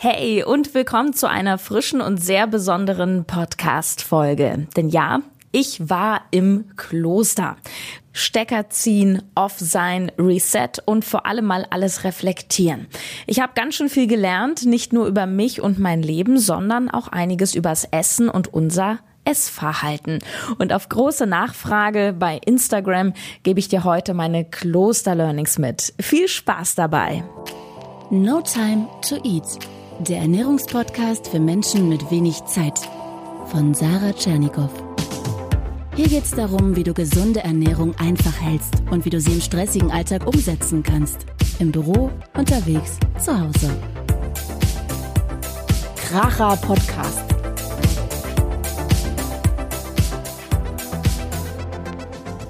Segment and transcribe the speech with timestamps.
[0.00, 4.68] Hey und willkommen zu einer frischen und sehr besonderen Podcast-Folge.
[4.76, 7.56] Denn ja, ich war im Kloster.
[8.12, 12.86] Stecker ziehen, off sein, reset und vor allem mal alles reflektieren.
[13.26, 17.08] Ich habe ganz schön viel gelernt, nicht nur über mich und mein Leben, sondern auch
[17.08, 20.20] einiges übers Essen und unser Essverhalten.
[20.58, 25.92] Und auf große Nachfrage bei Instagram gebe ich dir heute meine Kloster-Learnings mit.
[25.98, 27.24] Viel Spaß dabei!
[28.10, 29.58] No Time to Eat
[30.00, 32.78] der Ernährungspodcast für Menschen mit wenig Zeit
[33.46, 34.70] von Sarah Tschernikow.
[35.96, 39.40] Hier geht es darum, wie du gesunde Ernährung einfach hältst und wie du sie im
[39.40, 41.26] stressigen Alltag umsetzen kannst.
[41.58, 43.70] Im Büro, unterwegs, zu Hause.
[45.96, 47.24] Kracher Podcast.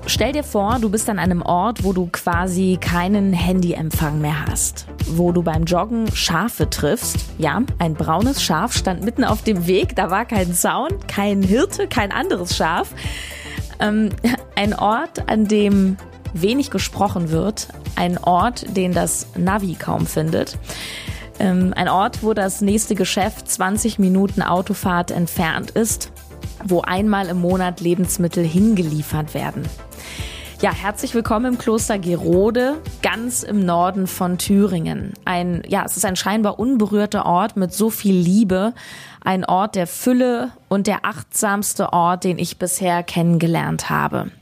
[0.04, 4.86] Stell dir vor, du bist an einem Ort, wo du quasi keinen Handyempfang mehr hast
[5.16, 7.16] wo du beim Joggen Schafe triffst.
[7.38, 11.86] Ja, ein braunes Schaf stand mitten auf dem Weg, da war kein Zaun, kein Hirte,
[11.88, 12.90] kein anderes Schaf.
[13.80, 14.10] Ähm,
[14.56, 15.96] ein Ort, an dem
[16.34, 20.58] wenig gesprochen wird, ein Ort, den das Navi kaum findet.
[21.38, 26.10] Ähm, ein Ort, wo das nächste Geschäft 20 Minuten Autofahrt entfernt ist,
[26.64, 29.62] wo einmal im Monat Lebensmittel hingeliefert werden.
[30.60, 35.12] Ja, herzlich willkommen im Kloster Gerode, ganz im Norden von Thüringen.
[35.24, 38.74] Ein, ja, es ist ein scheinbar unberührter Ort mit so viel Liebe.
[39.20, 44.32] Ein Ort der Fülle und der achtsamste Ort, den ich bisher kennengelernt habe.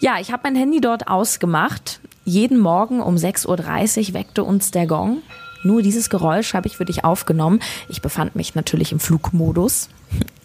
[0.00, 2.00] Ja, ich habe mein Handy dort ausgemacht.
[2.24, 5.18] Jeden Morgen um 6.30 Uhr weckte uns der Gong.
[5.62, 7.60] Nur dieses Geräusch habe ich für dich aufgenommen.
[7.90, 9.90] Ich befand mich natürlich im Flugmodus.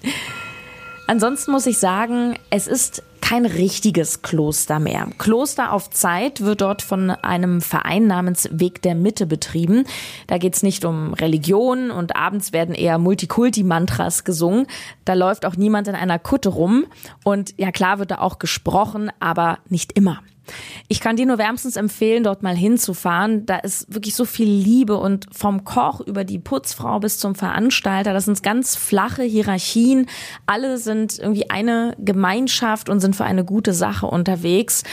[1.07, 5.07] Ansonsten muss ich sagen, es ist kein richtiges Kloster mehr.
[5.19, 9.85] Kloster auf Zeit wird dort von einem Verein namens Weg der Mitte betrieben.
[10.25, 14.65] Da geht's nicht um Religion und abends werden eher Multikulti-Mantras gesungen.
[15.05, 16.87] Da läuft auch niemand in einer Kutte rum.
[17.23, 20.23] Und ja klar wird da auch gesprochen, aber nicht immer.
[20.87, 23.45] Ich kann dir nur wärmstens empfehlen, dort mal hinzufahren.
[23.45, 28.13] Da ist wirklich so viel Liebe und vom Koch über die Putzfrau bis zum Veranstalter.
[28.13, 30.07] Das sind ganz flache Hierarchien.
[30.45, 34.83] Alle sind irgendwie eine Gemeinschaft und sind für eine gute Sache unterwegs.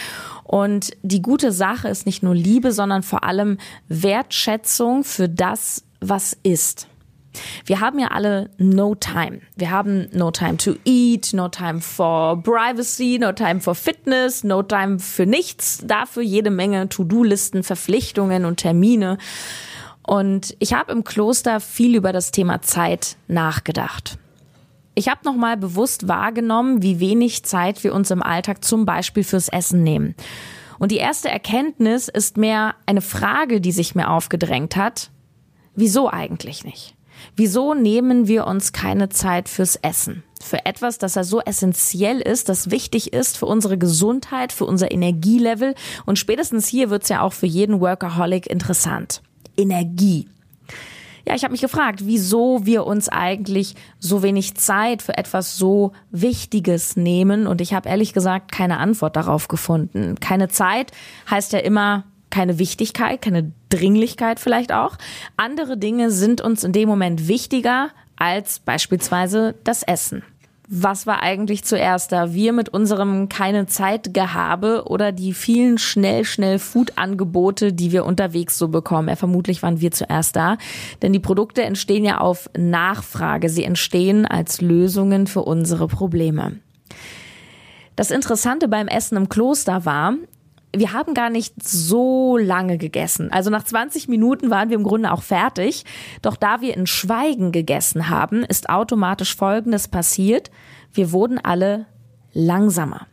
[0.44, 6.36] Und die gute Sache ist nicht nur Liebe, sondern vor allem Wertschätzung für das, was
[6.42, 6.88] ist.
[7.64, 9.40] Wir haben ja alle no time.
[9.56, 14.62] Wir haben no time to eat, no time for privacy, no time for fitness, no
[14.62, 15.82] time für nichts.
[15.84, 19.18] Dafür jede Menge To-Do-Listen, Verpflichtungen und Termine.
[20.06, 24.18] Und ich habe im Kloster viel über das Thema Zeit nachgedacht.
[24.94, 29.48] Ich habe nochmal bewusst wahrgenommen, wie wenig Zeit wir uns im Alltag zum Beispiel fürs
[29.48, 30.14] Essen nehmen.
[30.78, 35.10] Und die erste Erkenntnis ist mehr eine Frage, die sich mir aufgedrängt hat.
[35.74, 36.95] Wieso eigentlich nicht?
[37.36, 40.22] Wieso nehmen wir uns keine Zeit fürs Essen?
[40.42, 44.90] Für etwas, das ja so essentiell ist, das wichtig ist für unsere Gesundheit, für unser
[44.90, 45.74] Energielevel.
[46.04, 49.22] Und spätestens hier wird's ja auch für jeden Workaholic interessant.
[49.56, 50.28] Energie.
[51.26, 55.90] Ja, ich habe mich gefragt, wieso wir uns eigentlich so wenig Zeit für etwas so
[56.12, 57.48] Wichtiges nehmen.
[57.48, 60.14] Und ich habe ehrlich gesagt keine Antwort darauf gefunden.
[60.20, 60.92] Keine Zeit
[61.28, 62.04] heißt ja immer
[62.36, 64.98] keine Wichtigkeit, keine Dringlichkeit vielleicht auch.
[65.38, 70.22] Andere Dinge sind uns in dem Moment wichtiger als beispielsweise das Essen.
[70.68, 72.34] Was war eigentlich zuerst da?
[72.34, 78.58] Wir mit unserem keine Zeit Gehabe oder die vielen schnell, schnell Food-Angebote, die wir unterwegs
[78.58, 79.08] so bekommen?
[79.08, 80.58] Ja, vermutlich waren wir zuerst da.
[81.00, 83.48] Denn die Produkte entstehen ja auf Nachfrage.
[83.48, 86.56] Sie entstehen als Lösungen für unsere Probleme.
[87.94, 90.12] Das Interessante beim Essen im Kloster war,
[90.78, 93.30] wir haben gar nicht so lange gegessen.
[93.32, 95.84] Also nach 20 Minuten waren wir im Grunde auch fertig.
[96.22, 100.50] Doch da wir in Schweigen gegessen haben, ist automatisch Folgendes passiert.
[100.92, 101.86] Wir wurden alle
[102.32, 103.06] langsamer.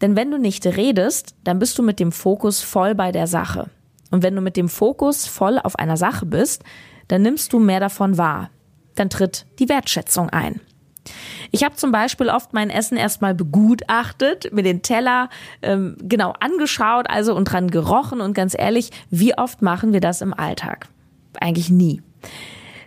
[0.00, 3.70] Denn wenn du nicht redest, dann bist du mit dem Fokus voll bei der Sache.
[4.10, 6.64] Und wenn du mit dem Fokus voll auf einer Sache bist,
[7.08, 8.50] dann nimmst du mehr davon wahr.
[8.94, 10.60] Dann tritt die Wertschätzung ein.
[11.50, 15.28] Ich habe zum Beispiel oft mein Essen erstmal begutachtet, mir den Teller
[15.62, 20.20] ähm, genau angeschaut, also und dran gerochen und ganz ehrlich, wie oft machen wir das
[20.20, 20.88] im Alltag?
[21.40, 22.02] Eigentlich nie.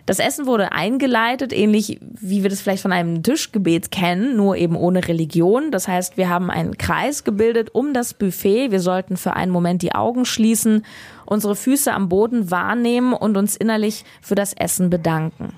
[0.06, 4.76] Das Essen wurde eingeleitet, ähnlich wie wir das vielleicht von einem Tischgebet kennen, nur eben
[4.76, 5.72] ohne Religion.
[5.72, 8.70] Das heißt, wir haben einen Kreis gebildet um das Buffet.
[8.70, 10.84] Wir sollten für einen Moment die Augen schließen,
[11.26, 15.52] unsere Füße am Boden wahrnehmen und uns innerlich für das Essen bedanken.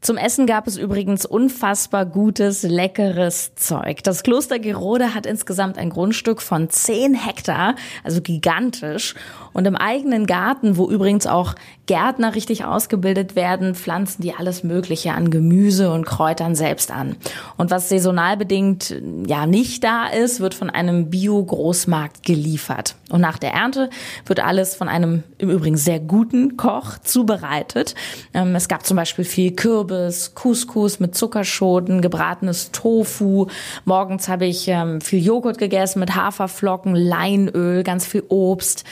[0.00, 4.02] Zum Essen gab es übrigens unfassbar gutes, leckeres Zeug.
[4.02, 9.14] Das Kloster Gerode hat insgesamt ein Grundstück von 10 Hektar, also gigantisch.
[9.52, 11.54] Und im eigenen Garten, wo übrigens auch
[11.86, 17.16] Gärtner richtig ausgebildet werden, pflanzen die alles Mögliche an Gemüse und Kräutern selbst an.
[17.56, 18.94] Und was saisonal bedingt
[19.26, 22.94] ja nicht da ist, wird von einem Bio-Großmarkt geliefert.
[23.10, 23.90] Und nach der Ernte
[24.24, 27.96] wird alles von einem im Übrigen sehr guten Koch zubereitet.
[28.34, 33.46] Ähm, es gab zum Beispiel viel Kürbis, Couscous mit Zuckerschoten, gebratenes Tofu.
[33.84, 38.84] Morgens habe ich ähm, viel Joghurt gegessen mit Haferflocken, Leinöl, ganz viel Obst.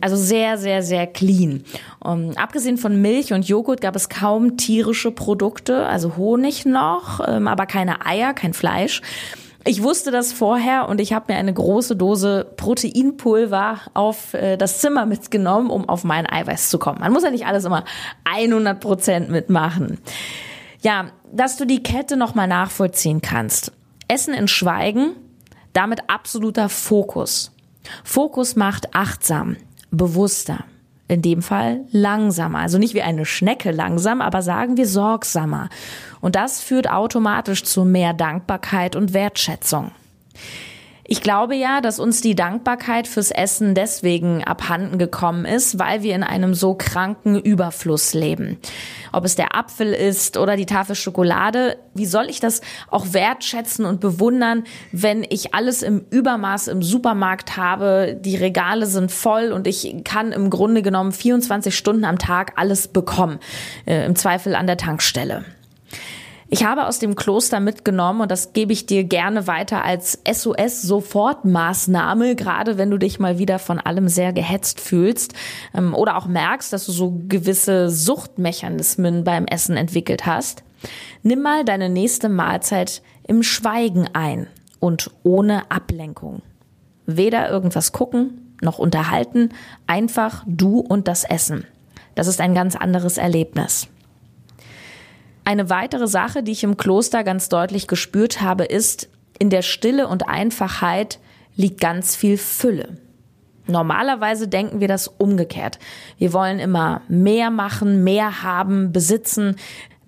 [0.00, 1.64] Also sehr, sehr, sehr clean.
[2.00, 7.48] Um, abgesehen von Milch und Joghurt gab es kaum tierische Produkte, also Honig noch, ähm,
[7.48, 9.02] aber keine Eier, kein Fleisch.
[9.64, 14.78] Ich wusste das vorher und ich habe mir eine große Dose Proteinpulver auf äh, das
[14.80, 16.98] Zimmer mitgenommen, um auf mein Eiweiß zu kommen.
[16.98, 17.84] Man muss ja nicht alles immer
[18.24, 19.98] 100 Prozent mitmachen.
[20.80, 23.72] Ja, dass du die Kette nochmal nachvollziehen kannst.
[24.08, 25.12] Essen in Schweigen,
[25.72, 27.52] damit absoluter Fokus.
[28.02, 29.56] Fokus macht achtsam
[29.92, 30.64] bewusster.
[31.08, 32.60] In dem Fall langsamer.
[32.60, 35.68] Also nicht wie eine Schnecke langsam, aber sagen wir sorgsamer.
[36.20, 39.90] Und das führt automatisch zu mehr Dankbarkeit und Wertschätzung.
[41.12, 46.14] Ich glaube ja, dass uns die Dankbarkeit fürs Essen deswegen abhanden gekommen ist, weil wir
[46.14, 48.56] in einem so kranken Überfluss leben.
[49.12, 53.84] Ob es der Apfel ist oder die Tafel Schokolade, wie soll ich das auch wertschätzen
[53.84, 59.66] und bewundern, wenn ich alles im Übermaß im Supermarkt habe, die Regale sind voll und
[59.66, 63.38] ich kann im Grunde genommen 24 Stunden am Tag alles bekommen,
[63.84, 65.44] äh, im Zweifel an der Tankstelle.
[66.52, 72.36] Ich habe aus dem Kloster mitgenommen und das gebe ich dir gerne weiter als SOS-Sofortmaßnahme,
[72.36, 75.32] gerade wenn du dich mal wieder von allem sehr gehetzt fühlst
[75.74, 80.62] ähm, oder auch merkst, dass du so gewisse Suchtmechanismen beim Essen entwickelt hast.
[81.22, 84.46] Nimm mal deine nächste Mahlzeit im Schweigen ein
[84.78, 86.42] und ohne Ablenkung.
[87.06, 89.54] Weder irgendwas gucken noch unterhalten,
[89.86, 91.64] einfach du und das Essen.
[92.14, 93.88] Das ist ein ganz anderes Erlebnis.
[95.44, 99.08] Eine weitere Sache, die ich im Kloster ganz deutlich gespürt habe, ist,
[99.38, 101.18] in der Stille und Einfachheit
[101.56, 102.96] liegt ganz viel Fülle.
[103.66, 105.78] Normalerweise denken wir das umgekehrt.
[106.18, 109.56] Wir wollen immer mehr machen, mehr haben, besitzen.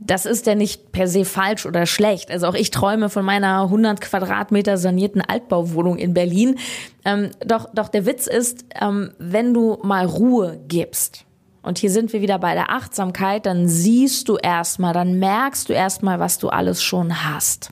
[0.00, 2.30] Das ist ja nicht per se falsch oder schlecht.
[2.30, 6.58] Also auch ich träume von meiner 100 Quadratmeter sanierten Altbauwohnung in Berlin.
[7.04, 11.23] Ähm, doch, doch der Witz ist, ähm, wenn du mal Ruhe gibst,
[11.64, 15.72] und hier sind wir wieder bei der Achtsamkeit, dann siehst du erstmal, dann merkst du
[15.72, 17.70] erstmal, was du alles schon hast.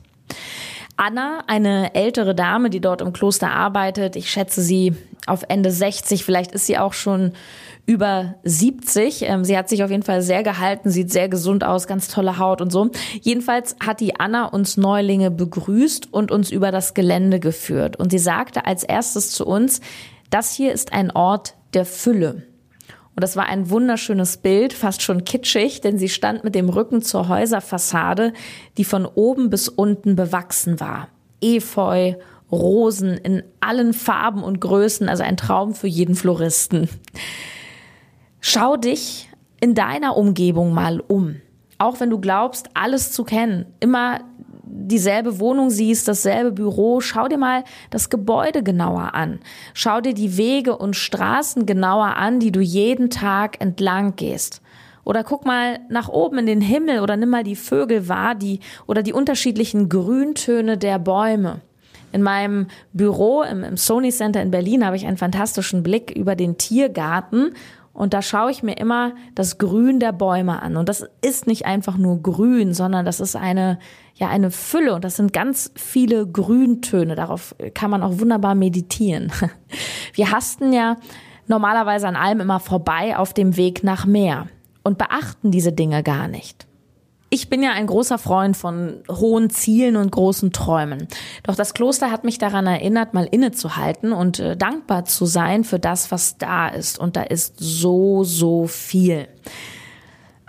[0.95, 4.93] Anna, eine ältere Dame, die dort im Kloster arbeitet, ich schätze sie
[5.25, 7.33] auf Ende 60, vielleicht ist sie auch schon
[7.85, 9.23] über 70.
[9.23, 12.37] Ähm, sie hat sich auf jeden Fall sehr gehalten, sieht sehr gesund aus, ganz tolle
[12.37, 12.89] Haut und so.
[13.21, 17.97] Jedenfalls hat die Anna uns Neulinge begrüßt und uns über das Gelände geführt.
[17.97, 19.81] Und sie sagte als erstes zu uns,
[20.29, 22.43] das hier ist ein Ort der Fülle.
[23.15, 27.01] Und das war ein wunderschönes Bild, fast schon kitschig, denn sie stand mit dem Rücken
[27.01, 28.33] zur Häuserfassade,
[28.77, 31.09] die von oben bis unten bewachsen war.
[31.41, 32.15] Efeu,
[32.51, 36.89] Rosen in allen Farben und Größen, also ein Traum für jeden Floristen.
[38.39, 41.35] Schau dich in deiner Umgebung mal um.
[41.77, 44.21] Auch wenn du glaubst, alles zu kennen, immer
[44.75, 49.39] dieselbe Wohnung siehst, dasselbe Büro, schau dir mal das Gebäude genauer an.
[49.73, 54.61] Schau dir die Wege und Straßen genauer an, die du jeden Tag entlang gehst.
[55.05, 58.59] Oder guck mal nach oben in den Himmel oder nimm mal die Vögel wahr, die
[58.87, 61.61] oder die unterschiedlichen Grüntöne der Bäume.
[62.11, 66.35] In meinem Büro im, im Sony Center in Berlin habe ich einen fantastischen Blick über
[66.35, 67.53] den Tiergarten
[67.93, 70.77] und da schaue ich mir immer das Grün der Bäume an.
[70.77, 73.77] Und das ist nicht einfach nur grün, sondern das ist eine,
[74.15, 74.93] ja, eine Fülle.
[74.93, 77.15] Und das sind ganz viele Grüntöne.
[77.15, 79.31] Darauf kann man auch wunderbar meditieren.
[80.13, 80.97] Wir hasten ja
[81.47, 84.47] normalerweise an allem immer vorbei auf dem Weg nach Meer
[84.83, 86.67] und beachten diese Dinge gar nicht.
[87.33, 91.07] Ich bin ja ein großer Freund von hohen Zielen und großen Träumen.
[91.41, 95.79] Doch das Kloster hat mich daran erinnert, mal innezuhalten und äh, dankbar zu sein für
[95.79, 96.99] das, was da ist.
[96.99, 99.27] Und da ist so, so viel.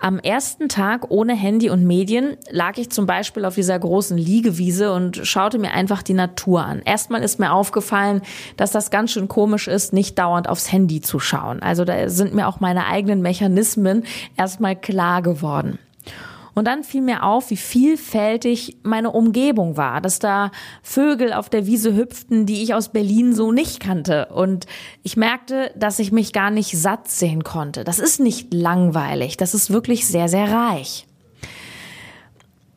[0.04, 4.92] Am ersten Tag ohne Handy und Medien lag ich zum Beispiel auf dieser großen Liegewiese
[4.92, 6.82] und schaute mir einfach die Natur an.
[6.84, 8.20] Erstmal ist mir aufgefallen,
[8.58, 11.62] dass das ganz schön komisch ist, nicht dauernd aufs Handy zu schauen.
[11.62, 14.04] Also da sind mir auch meine eigenen Mechanismen
[14.36, 15.78] erstmal klar geworden.
[16.54, 21.66] Und dann fiel mir auf, wie vielfältig meine Umgebung war, dass da Vögel auf der
[21.66, 24.26] Wiese hüpften, die ich aus Berlin so nicht kannte.
[24.26, 24.66] Und
[25.02, 27.82] ich merkte, dass ich mich gar nicht satt sehen konnte.
[27.82, 31.06] Das ist nicht langweilig, das ist wirklich sehr, sehr reich.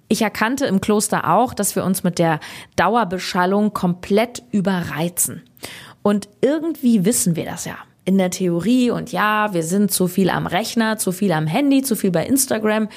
[0.10, 2.39] Ich erkannte im Kloster auch, dass wir uns mit der
[2.77, 5.43] Dauerbeschallung komplett überreizen.
[6.01, 7.75] Und irgendwie wissen wir das ja.
[8.05, 11.81] In der Theorie und ja, wir sind zu viel am Rechner, zu viel am Handy,
[11.81, 12.88] zu viel bei Instagram.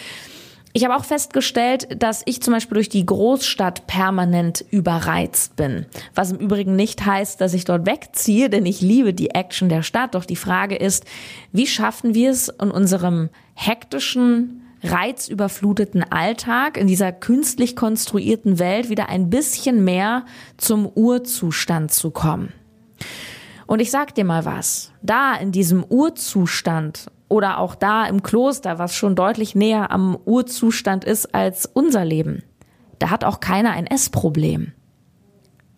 [0.72, 5.86] Ich habe auch festgestellt, dass ich zum Beispiel durch die Großstadt permanent überreizt bin.
[6.14, 9.82] Was im Übrigen nicht heißt, dass ich dort wegziehe, denn ich liebe die Action der
[9.82, 10.14] Stadt.
[10.14, 11.06] Doch die Frage ist,
[11.50, 19.08] wie schaffen wir es in unserem hektischen, reizüberfluteten Alltag, in dieser künstlich konstruierten Welt wieder
[19.08, 20.24] ein bisschen mehr
[20.56, 22.52] zum Urzustand zu kommen?
[23.70, 24.90] Und ich sag dir mal was.
[25.00, 31.04] Da in diesem Urzustand oder auch da im Kloster, was schon deutlich näher am Urzustand
[31.04, 32.42] ist als unser Leben,
[32.98, 34.72] da hat auch keiner ein Essproblem.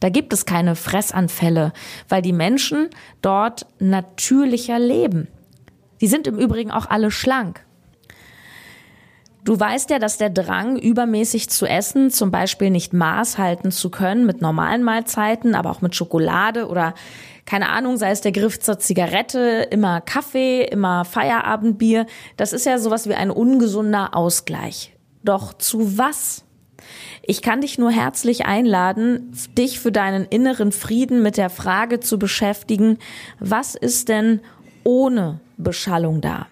[0.01, 1.75] Da gibt es keine Fressanfälle,
[2.09, 2.89] weil die Menschen
[3.21, 5.29] dort natürlicher leben.
[6.01, 7.63] Die sind im Übrigen auch alle schlank.
[9.45, 13.91] Du weißt ja, dass der Drang, übermäßig zu essen, zum Beispiel nicht Maß halten zu
[13.91, 16.95] können mit normalen Mahlzeiten, aber auch mit Schokolade oder
[17.45, 22.07] keine Ahnung, sei es der Griff zur Zigarette, immer Kaffee, immer Feierabendbier.
[22.37, 24.95] Das ist ja sowas wie ein ungesunder Ausgleich.
[25.25, 26.45] Doch zu was?
[27.25, 32.19] Ich kann dich nur herzlich einladen, dich für deinen inneren Frieden mit der Frage zu
[32.19, 32.99] beschäftigen,
[33.39, 34.41] was ist denn
[34.85, 36.47] ohne Beschallung da?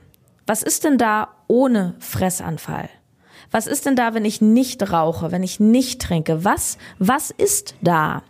[0.47, 2.89] Was ist denn da ohne Fressanfall?
[3.51, 6.45] Was ist denn da, wenn ich nicht rauche, wenn ich nicht trinke?
[6.45, 8.23] Was, was ist da?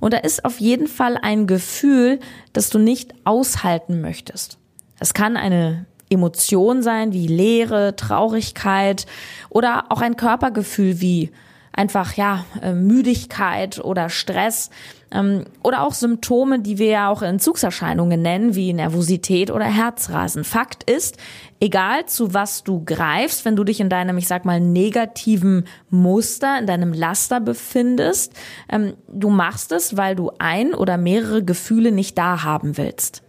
[0.00, 2.20] Und da ist auf jeden Fall ein Gefühl,
[2.52, 4.58] das du nicht aushalten möchtest.
[4.98, 9.06] Es kann eine Emotion sein wie Leere, Traurigkeit
[9.48, 11.30] oder auch ein Körpergefühl wie
[11.72, 14.70] einfach ja äh, Müdigkeit oder Stress
[15.10, 20.44] ähm, oder auch Symptome, die wir ja auch Entzugserscheinungen nennen, wie Nervosität oder Herzrasen.
[20.44, 21.16] Fakt ist,
[21.60, 26.58] egal zu was du greifst, wenn du dich in deinem, ich sag mal, negativen Muster,
[26.58, 28.34] in deinem Laster befindest,
[28.68, 33.22] ähm, du machst es, weil du ein oder mehrere Gefühle nicht da haben willst.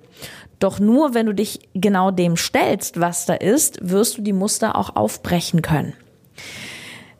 [0.59, 4.77] Doch nur wenn du dich genau dem stellst, was da ist, wirst du die Muster
[4.77, 5.93] auch aufbrechen können.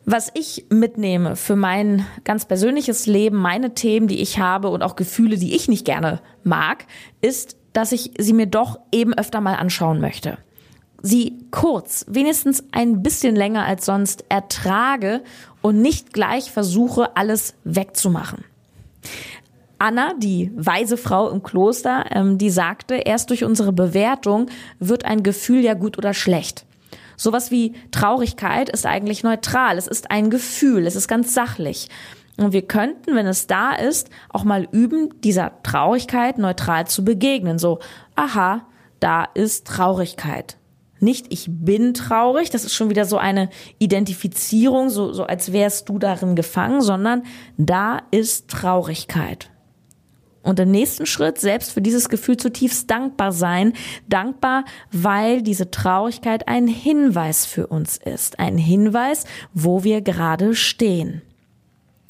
[0.06, 4.96] Was ich mitnehme für mein ganz persönliches Leben, meine Themen, die ich habe und auch
[4.96, 6.84] Gefühle, die ich nicht gerne mag,
[7.22, 10.38] ist, dass ich sie mir doch eben öfter mal anschauen möchte.
[11.02, 15.22] Sie kurz, wenigstens ein bisschen länger als sonst ertrage
[15.62, 18.44] und nicht gleich versuche, alles wegzumachen.
[19.78, 24.46] Anna, die weise Frau im Kloster, ähm, die sagte, erst durch unsere Bewertung
[24.78, 26.64] wird ein Gefühl ja gut oder schlecht.
[27.16, 29.78] Sowas wie Traurigkeit ist eigentlich neutral.
[29.78, 30.86] Es ist ein Gefühl.
[30.86, 31.88] Es ist ganz sachlich.
[32.36, 37.58] Und wir könnten, wenn es da ist, auch mal üben, dieser Traurigkeit neutral zu begegnen.
[37.58, 37.78] So,
[38.16, 38.66] aha,
[39.00, 40.56] da ist Traurigkeit.
[41.00, 45.88] Nicht ich bin traurig, das ist schon wieder so eine Identifizierung, so, so als wärst
[45.88, 47.24] du darin gefangen, sondern
[47.56, 49.50] da ist Traurigkeit.
[50.44, 53.72] Und im nächsten Schritt selbst für dieses Gefühl zutiefst dankbar sein.
[54.08, 58.38] Dankbar, weil diese Traurigkeit ein Hinweis für uns ist.
[58.38, 59.24] Ein Hinweis,
[59.54, 61.22] wo wir gerade stehen.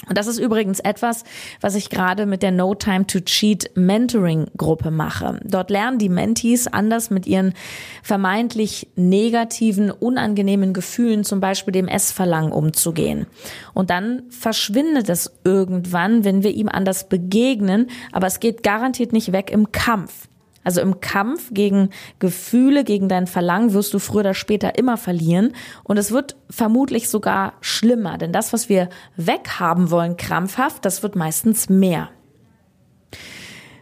[0.09, 1.25] Und das ist übrigens etwas,
[1.61, 5.41] was ich gerade mit der No Time to Cheat Mentoring Gruppe mache.
[5.45, 7.55] Dort lernen die Mentees anders mit ihren
[8.03, 13.27] vermeintlich negativen, unangenehmen Gefühlen, zum Beispiel dem Essverlangen umzugehen.
[13.73, 19.33] Und dann verschwindet es irgendwann, wenn wir ihm anders begegnen, aber es geht garantiert nicht
[19.33, 20.29] weg im Kampf.
[20.65, 25.53] Also im Kampf gegen Gefühle, gegen dein Verlangen wirst du früher oder später immer verlieren.
[25.83, 31.17] Und es wird vermutlich sogar schlimmer, denn das, was wir weghaben wollen, krampfhaft, das wird
[31.17, 32.09] meistens mehr.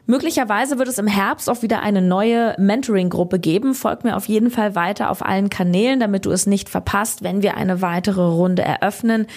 [0.05, 3.73] Möglicherweise wird es im Herbst auch wieder eine neue Mentoring-Gruppe geben.
[3.73, 7.43] Folgt mir auf jeden Fall weiter auf allen Kanälen, damit du es nicht verpasst, wenn
[7.43, 9.29] wir eine weitere Runde eröffnen.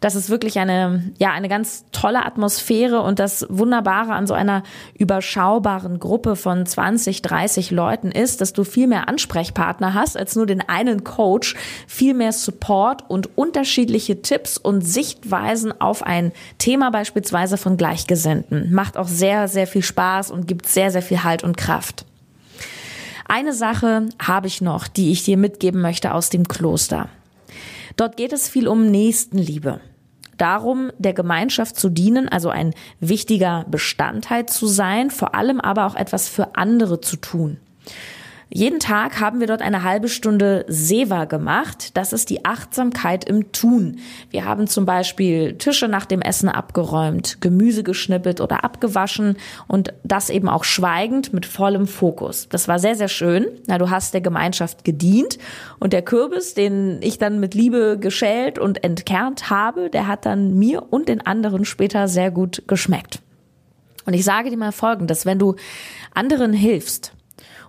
[0.00, 4.62] Das ist wirklich eine, ja, eine ganz tolle Atmosphäre und das Wunderbare an so einer
[4.98, 10.44] überschaubaren Gruppe von 20, 30 Leuten ist, dass du viel mehr Ansprechpartner hast als nur
[10.44, 11.54] den einen Coach,
[11.86, 18.70] viel mehr Support und unterschiedliche Tipps und Sichtweisen auf ein Thema beispielsweise von Gleichgesinnten.
[18.72, 22.04] Macht auch sehr, sehr viel Spaß und gibt sehr, sehr viel Halt und Kraft.
[23.26, 27.08] Eine Sache habe ich noch, die ich dir mitgeben möchte aus dem Kloster.
[27.96, 29.80] Dort geht es viel um Nächstenliebe
[30.40, 35.94] darum, der Gemeinschaft zu dienen, also ein wichtiger Bestandteil zu sein, vor allem aber auch
[35.94, 37.58] etwas für andere zu tun.
[38.52, 41.96] Jeden Tag haben wir dort eine halbe Stunde Seva gemacht.
[41.96, 44.00] Das ist die Achtsamkeit im Tun.
[44.30, 49.36] Wir haben zum Beispiel Tische nach dem Essen abgeräumt, Gemüse geschnippelt oder abgewaschen
[49.68, 52.48] und das eben auch schweigend mit vollem Fokus.
[52.48, 53.46] Das war sehr, sehr schön.
[53.68, 55.38] Na, du hast der Gemeinschaft gedient
[55.78, 60.58] und der Kürbis, den ich dann mit Liebe geschält und entkernt habe, der hat dann
[60.58, 63.20] mir und den anderen später sehr gut geschmeckt.
[64.06, 65.54] Und ich sage dir mal Folgendes, wenn du
[66.14, 67.12] anderen hilfst,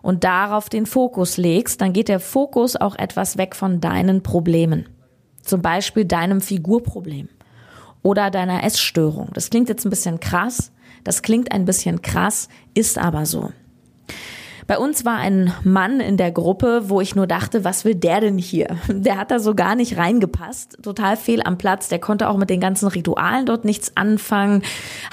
[0.02, 4.90] und darauf den Fokus legst, dann geht der Fokus auch etwas weg von deinen Problemen.
[5.42, 7.30] Zum Beispiel deinem Figurproblem
[8.04, 9.30] oder deiner Essstörung.
[9.34, 10.72] Das klingt jetzt ein bisschen krass,
[11.04, 13.52] das klingt ein bisschen krass, ist aber so.
[14.68, 18.22] Bei uns war ein Mann in der Gruppe, wo ich nur dachte, was will der
[18.22, 18.78] denn hier?
[18.88, 22.50] Der hat da so gar nicht reingepasst, total fehl am Platz, der konnte auch mit
[22.50, 24.64] den ganzen Ritualen dort nichts anfangen,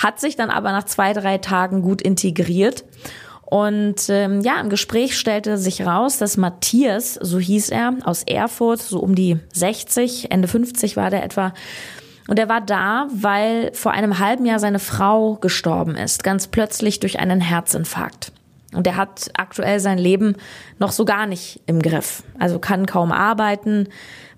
[0.01, 2.85] hat sich dann aber nach zwei, drei Tagen gut integriert
[3.51, 8.83] und ähm, ja, im Gespräch stellte sich raus, dass Matthias, so hieß er, aus Erfurt,
[8.83, 11.55] so um die 60, Ende 50 war der etwa,
[12.29, 17.01] und er war da, weil vor einem halben Jahr seine Frau gestorben ist, ganz plötzlich
[17.01, 18.33] durch einen Herzinfarkt.
[18.75, 20.37] Und er hat aktuell sein Leben
[20.79, 22.23] noch so gar nicht im Griff.
[22.39, 23.89] Also kann kaum arbeiten,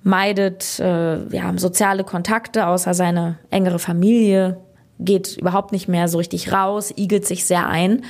[0.04, 4.58] meidet äh, ja, soziale Kontakte, außer seine engere Familie,
[5.00, 8.04] geht überhaupt nicht mehr so richtig raus, igelt sich sehr ein.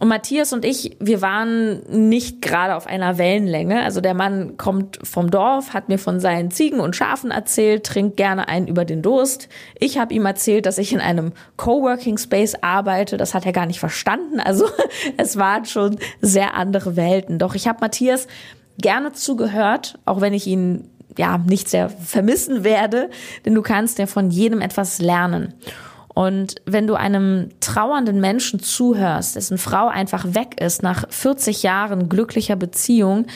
[0.00, 3.82] Und Matthias und ich, wir waren nicht gerade auf einer Wellenlänge.
[3.82, 8.16] Also der Mann kommt vom Dorf, hat mir von seinen Ziegen und Schafen erzählt, trinkt
[8.16, 9.48] gerne einen über den Durst.
[9.78, 13.16] Ich habe ihm erzählt, dass ich in einem Coworking Space arbeite.
[13.16, 14.40] Das hat er gar nicht verstanden.
[14.40, 14.66] Also
[15.16, 17.38] es waren schon sehr andere Welten.
[17.38, 18.26] Doch ich habe Matthias
[18.78, 23.10] gerne zugehört, auch wenn ich ihn ja nicht sehr vermissen werde,
[23.44, 25.54] denn du kannst ja von jedem etwas lernen.
[26.14, 32.08] Und wenn du einem trauernden Menschen zuhörst, dessen Frau einfach weg ist nach 40 Jahren
[32.08, 33.26] glücklicher Beziehung,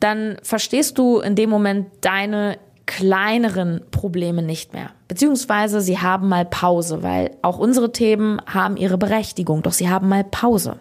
[0.00, 4.90] dann verstehst du in dem Moment deine kleineren Probleme nicht mehr.
[5.06, 10.08] Beziehungsweise sie haben mal Pause, weil auch unsere Themen haben ihre Berechtigung, doch sie haben
[10.08, 10.76] mal Pause.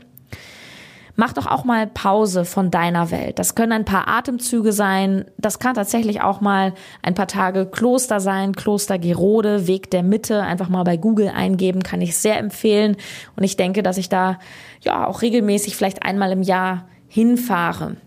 [1.20, 3.40] Mach doch auch mal Pause von deiner Welt.
[3.40, 5.26] Das können ein paar Atemzüge sein.
[5.38, 8.56] Das kann tatsächlich auch mal ein paar Tage Kloster sein.
[8.56, 10.42] Kloster Gerode, Weg der Mitte.
[10.42, 12.96] Einfach mal bei Google eingeben, kann ich sehr empfehlen.
[13.36, 14.40] Und ich denke, dass ich da
[14.80, 17.98] ja auch regelmäßig vielleicht einmal im Jahr hinfahre.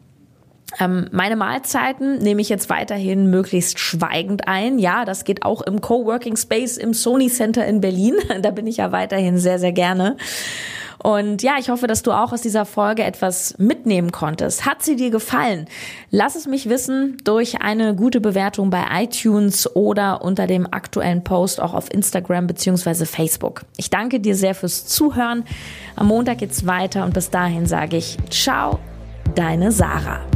[0.80, 4.78] Ähm, meine Mahlzeiten nehme ich jetzt weiterhin möglichst schweigend ein.
[4.78, 8.14] Ja, das geht auch im Coworking Space im Sony Center in Berlin.
[8.40, 10.16] Da bin ich ja weiterhin sehr, sehr gerne.
[11.02, 14.66] Und ja, ich hoffe, dass du auch aus dieser Folge etwas mitnehmen konntest.
[14.66, 15.66] Hat sie dir gefallen?
[16.10, 21.60] Lass es mich wissen durch eine gute Bewertung bei iTunes oder unter dem aktuellen Post
[21.60, 23.62] auch auf Instagram beziehungsweise Facebook.
[23.76, 25.44] Ich danke dir sehr fürs Zuhören.
[25.96, 28.78] Am Montag geht's weiter und bis dahin sage ich ciao,
[29.34, 30.31] deine Sarah.